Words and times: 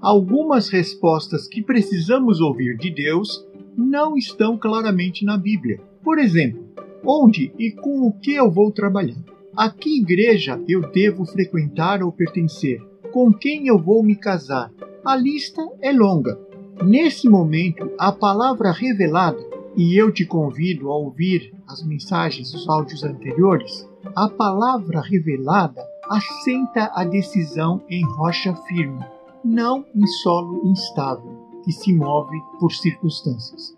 Algumas 0.00 0.70
respostas 0.70 1.46
que 1.46 1.62
precisamos 1.62 2.40
ouvir 2.40 2.78
de 2.78 2.90
Deus 2.90 3.46
não 3.76 4.16
estão 4.16 4.56
claramente 4.56 5.26
na 5.26 5.36
Bíblia. 5.36 5.78
Por 6.02 6.18
exemplo, 6.18 6.64
onde 7.04 7.52
e 7.58 7.70
com 7.70 8.06
o 8.06 8.12
que 8.12 8.32
eu 8.32 8.50
vou 8.50 8.72
trabalhar? 8.72 9.22
A 9.54 9.68
que 9.68 10.00
igreja 10.00 10.58
eu 10.66 10.90
devo 10.90 11.26
frequentar 11.26 12.02
ou 12.02 12.10
pertencer? 12.10 12.80
Com 13.12 13.30
quem 13.30 13.66
eu 13.66 13.78
vou 13.78 14.02
me 14.02 14.16
casar? 14.16 14.72
A 15.04 15.14
lista 15.14 15.68
é 15.82 15.92
longa. 15.92 16.38
Nesse 16.82 17.28
momento, 17.28 17.90
a 17.98 18.10
palavra 18.10 18.72
revelada, 18.72 19.44
e 19.76 20.00
eu 20.00 20.10
te 20.10 20.24
convido 20.24 20.90
a 20.90 20.96
ouvir 20.96 21.52
as 21.68 21.82
mensagens, 21.82 22.54
os 22.54 22.66
áudios 22.66 23.04
anteriores, 23.04 23.86
a 24.16 24.30
palavra 24.30 25.02
revelada 25.02 25.82
assenta 26.08 26.90
a 26.94 27.04
decisão 27.04 27.82
em 27.88 28.02
rocha 28.02 28.54
firme, 28.66 29.04
não 29.44 29.84
em 29.94 30.06
solo 30.06 30.66
instável, 30.66 31.60
que 31.64 31.72
se 31.72 31.92
move 31.92 32.36
por 32.58 32.72
circunstâncias. 32.72 33.74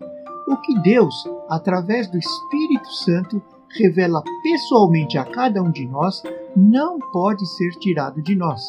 O 0.47 0.57
que 0.57 0.79
Deus, 0.81 1.15
através 1.49 2.09
do 2.09 2.17
Espírito 2.17 2.87
Santo, 2.91 3.41
revela 3.75 4.21
pessoalmente 4.43 5.17
a 5.17 5.23
cada 5.23 5.61
um 5.61 5.71
de 5.71 5.85
nós, 5.87 6.21
não 6.55 6.99
pode 7.11 7.45
ser 7.55 7.71
tirado 7.79 8.21
de 8.21 8.35
nós. 8.35 8.61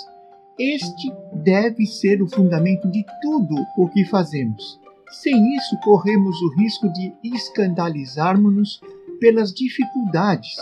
Este 0.58 1.12
deve 1.32 1.84
ser 1.84 2.22
o 2.22 2.28
fundamento 2.28 2.88
de 2.90 3.04
tudo 3.20 3.54
o 3.76 3.88
que 3.88 4.04
fazemos. 4.04 4.80
Sem 5.10 5.56
isso, 5.56 5.76
corremos 5.82 6.40
o 6.40 6.54
risco 6.56 6.88
de 6.92 7.12
escandalizarmos-nos 7.24 8.80
pelas 9.20 9.52
dificuldades. 9.52 10.56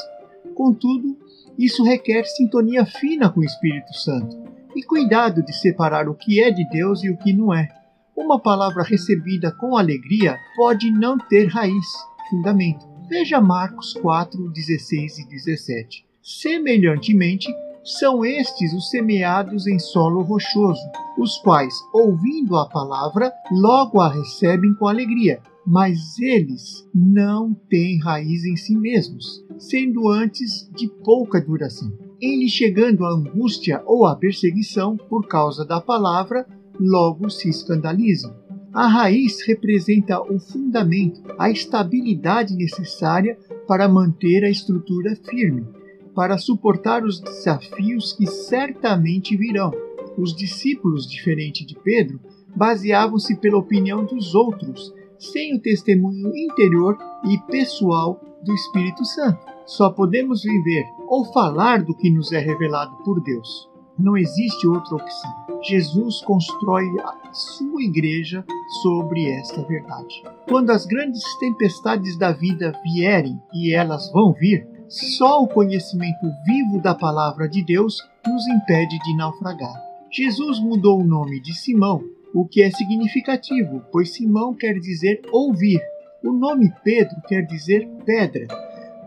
Contudo, 0.54 1.16
isso 1.58 1.84
requer 1.84 2.24
sintonia 2.24 2.84
fina 2.84 3.30
com 3.30 3.40
o 3.40 3.44
Espírito 3.44 3.94
Santo 3.94 4.51
e 4.74 4.82
cuidado 4.82 5.42
de 5.44 5.52
separar 5.52 6.08
o 6.08 6.14
que 6.14 6.42
é 6.42 6.50
de 6.50 6.68
Deus 6.68 7.02
e 7.04 7.10
o 7.10 7.16
que 7.16 7.32
não 7.32 7.52
é. 7.52 7.68
Uma 8.16 8.38
palavra 8.38 8.82
recebida 8.82 9.50
com 9.52 9.76
alegria 9.76 10.36
pode 10.56 10.90
não 10.90 11.18
ter 11.18 11.46
raiz, 11.46 11.86
fundamento. 12.28 12.86
Veja 13.08 13.40
Marcos 13.40 13.94
4, 13.94 14.50
16 14.50 15.18
e 15.18 15.28
17. 15.28 16.06
Semelhantemente, 16.22 17.52
são 17.84 18.24
estes 18.24 18.72
os 18.72 18.90
semeados 18.90 19.66
em 19.66 19.78
solo 19.78 20.22
rochoso, 20.22 20.80
os 21.18 21.36
quais, 21.38 21.74
ouvindo 21.92 22.56
a 22.56 22.68
palavra, 22.68 23.32
logo 23.50 24.00
a 24.00 24.08
recebem 24.08 24.72
com 24.74 24.86
alegria, 24.86 25.40
mas 25.66 26.18
eles 26.18 26.88
não 26.94 27.52
têm 27.68 28.00
raiz 28.00 28.44
em 28.44 28.56
si 28.56 28.76
mesmos, 28.76 29.44
sendo 29.58 30.08
antes 30.08 30.70
de 30.76 30.88
pouca 31.04 31.40
duração. 31.40 31.92
Em 32.22 32.38
lhe 32.38 32.48
chegando 32.48 33.04
a 33.04 33.10
angústia 33.10 33.82
ou 33.84 34.06
a 34.06 34.14
perseguição 34.14 34.96
por 34.96 35.26
causa 35.26 35.64
da 35.64 35.80
palavra, 35.80 36.46
logo 36.78 37.28
se 37.28 37.48
escandalizam. 37.48 38.32
A 38.72 38.86
raiz 38.86 39.44
representa 39.44 40.22
o 40.22 40.38
fundamento, 40.38 41.20
a 41.36 41.50
estabilidade 41.50 42.54
necessária 42.54 43.36
para 43.66 43.88
manter 43.88 44.44
a 44.44 44.48
estrutura 44.48 45.16
firme, 45.16 45.66
para 46.14 46.38
suportar 46.38 47.02
os 47.02 47.18
desafios 47.18 48.12
que 48.12 48.28
certamente 48.28 49.36
virão. 49.36 49.72
Os 50.16 50.32
discípulos, 50.32 51.10
diferente 51.10 51.66
de 51.66 51.74
Pedro, 51.74 52.20
baseavam-se 52.54 53.34
pela 53.40 53.58
opinião 53.58 54.04
dos 54.04 54.32
outros 54.32 54.94
sem 55.18 55.56
o 55.56 55.60
testemunho 55.60 56.30
interior 56.36 56.96
e 57.24 57.36
pessoal 57.50 58.31
do 58.42 58.52
Espírito 58.54 59.04
Santo. 59.04 59.46
Só 59.66 59.90
podemos 59.90 60.42
viver 60.42 60.84
ou 61.08 61.24
falar 61.32 61.82
do 61.82 61.94
que 61.94 62.10
nos 62.10 62.32
é 62.32 62.38
revelado 62.38 62.96
por 63.04 63.20
Deus. 63.22 63.68
Não 63.98 64.16
existe 64.16 64.66
outra 64.66 64.96
opção. 64.96 65.30
Jesus 65.62 66.20
constrói 66.22 66.84
a 67.00 67.32
sua 67.32 67.82
igreja 67.82 68.44
sobre 68.82 69.30
esta 69.30 69.62
verdade. 69.62 70.22
Quando 70.48 70.70
as 70.70 70.86
grandes 70.86 71.22
tempestades 71.38 72.16
da 72.16 72.32
vida 72.32 72.72
vierem, 72.82 73.40
e 73.54 73.72
elas 73.72 74.10
vão 74.10 74.32
vir, 74.32 74.66
só 74.88 75.42
o 75.42 75.48
conhecimento 75.48 76.26
vivo 76.44 76.80
da 76.82 76.94
palavra 76.94 77.48
de 77.48 77.64
Deus 77.64 77.98
nos 78.26 78.46
impede 78.48 78.98
de 78.98 79.16
naufragar. 79.16 79.74
Jesus 80.10 80.58
mudou 80.58 81.00
o 81.00 81.06
nome 81.06 81.40
de 81.40 81.54
Simão 81.54 82.02
o 82.34 82.46
que 82.46 82.62
é 82.62 82.70
significativo, 82.70 83.82
pois 83.92 84.14
Simão 84.14 84.54
quer 84.54 84.74
dizer 84.74 85.20
ouvir. 85.30 85.80
O 86.24 86.32
nome 86.32 86.72
Pedro 86.84 87.20
quer 87.26 87.42
dizer 87.42 87.88
pedra. 88.06 88.46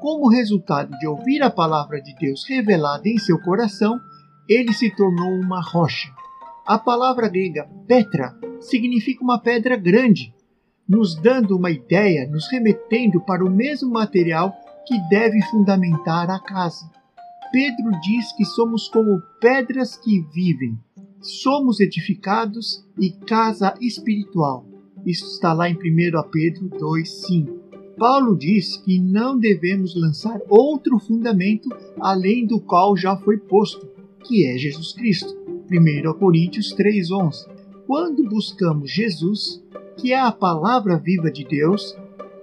Como 0.02 0.30
resultado 0.30 0.92
de 1.00 1.08
ouvir 1.08 1.42
a 1.42 1.50
palavra 1.50 2.02
de 2.02 2.14
Deus 2.16 2.44
revelada 2.46 3.08
em 3.08 3.18
seu 3.18 3.40
coração, 3.40 3.98
ele 4.50 4.74
se 4.74 4.94
tornou 4.94 5.32
uma 5.40 5.62
rocha. 5.62 6.10
A 6.68 6.78
palavra 6.78 7.30
grega 7.30 7.70
Petra 7.88 8.38
significa 8.60 9.24
uma 9.24 9.40
pedra 9.40 9.78
grande, 9.78 10.34
nos 10.88 11.16
dando 11.16 11.56
uma 11.56 11.72
ideia, 11.72 12.28
nos 12.28 12.52
remetendo 12.52 13.22
para 13.22 13.46
o 13.46 13.50
mesmo 13.50 13.90
material 13.90 14.54
que 14.86 15.00
deve 15.10 15.42
fundamentar 15.44 16.30
a 16.30 16.40
casa. 16.40 16.92
Pedro 17.50 17.92
diz 18.02 18.34
que 18.34 18.44
somos 18.44 18.90
como 18.90 19.22
pedras 19.40 19.96
que 19.96 20.20
vivem, 20.34 20.78
somos 21.22 21.80
edificados 21.80 22.86
e 23.00 23.12
casa 23.26 23.74
espiritual. 23.80 24.75
Isso 25.06 25.26
está 25.26 25.54
lá 25.54 25.70
em 25.70 25.76
1 25.76 25.78
Pedro 26.32 26.70
2,5. 26.70 27.66
Paulo 27.98 28.36
diz 28.36 28.78
que 28.78 29.00
não 29.00 29.38
devemos 29.38 29.96
lançar 29.96 30.40
outro 30.50 31.00
fundamento 31.00 31.70
além 32.00 32.46
do 32.46 32.60
qual 32.60 32.98
já 32.98 33.16
foi 33.16 33.38
posto, 33.38 33.88
que 34.24 34.46
é 34.46 34.58
Jesus 34.58 34.94
Cristo. 34.94 35.34
1 35.72 36.14
Coríntios 36.20 36.76
3,11. 36.76 37.48
Quando 37.88 38.28
buscamos 38.28 38.92
Jesus, 38.92 39.64
que 39.98 40.12
é 40.12 40.20
a 40.20 40.32
palavra 40.32 40.98
viva 40.98 41.32
de 41.32 41.46
Deus, 41.46 41.96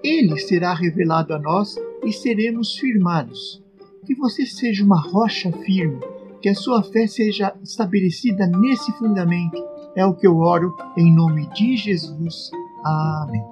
ele 0.03 0.39
será 0.39 0.73
revelado 0.73 1.35
a 1.35 1.39
nós 1.39 1.77
e 2.05 2.13
seremos 2.13 2.77
firmados. 2.77 3.63
Que 4.07 4.15
você 4.15 4.47
seja 4.47 4.85
uma 4.85 5.01
rocha 5.01 5.53
firme 5.53 6.01
que 6.43 6.49
a 6.49 6.55
sua 6.55 6.83
fé 6.83 7.07
seja 7.07 7.55
estabelecida 7.63 8.47
nesse 8.49 8.91
fundamento. 8.99 9.65
É 9.95 10.05
o 10.07 10.15
que 10.15 10.27
eu 10.27 10.39
oro 10.39 10.75
em 10.97 11.13
nome 11.13 11.47
de 11.55 11.77
Jesus. 11.77 12.51
Amém. 12.83 13.52